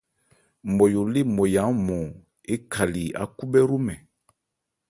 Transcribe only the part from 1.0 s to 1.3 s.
lê